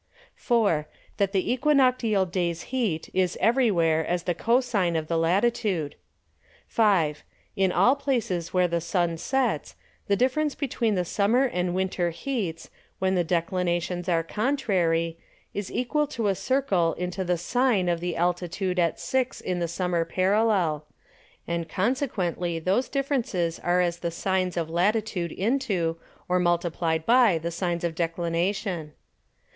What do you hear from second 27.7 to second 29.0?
of Declination.